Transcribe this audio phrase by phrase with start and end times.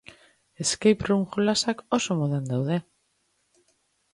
[0.63, 2.79] Escape-room jolasak oso modan daude.